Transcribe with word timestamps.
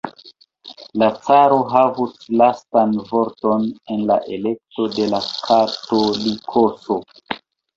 La 1.01 1.09
caro 1.27 1.59
havus 1.73 2.15
lastan 2.41 2.97
vorton 3.11 3.69
en 3.97 4.03
la 4.13 4.17
elekto 4.39 4.89
de 4.97 5.07
la 5.13 5.23
Katolikoso. 5.49 6.99